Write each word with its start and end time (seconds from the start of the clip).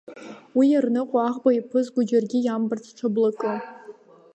Уи 0.57 0.65
иарныҟәо 0.71 1.17
аӷба 1.21 1.49
иаԥызго, 1.53 2.01
џьаргьы 2.09 2.39
иамбарц 2.41 2.85
ҽаблакы. 2.97 3.51